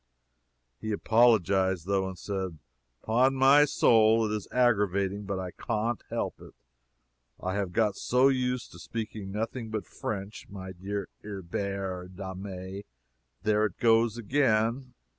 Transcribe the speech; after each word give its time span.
He 0.79 0.91
apologized, 0.91 1.85
though, 1.85 2.07
and 2.07 2.17
said, 2.17 2.57
"'Pon 3.03 3.35
my 3.35 3.65
soul 3.65 4.25
it 4.25 4.35
is 4.35 4.47
aggravating, 4.51 5.25
but 5.25 5.37
I 5.37 5.51
cahn't 5.51 6.01
help 6.09 6.41
it 6.41 6.55
I 7.39 7.53
have 7.53 7.71
got 7.71 7.95
so 7.95 8.27
used 8.27 8.71
to 8.71 8.79
speaking 8.79 9.31
nothing 9.31 9.69
but 9.69 9.85
French, 9.85 10.47
my 10.49 10.71
dear 10.71 11.07
Erbare 11.23 12.07
damme 12.07 12.81
there 13.43 13.65
it 13.67 13.77
goes 13.77 14.17
again! 14.17 14.95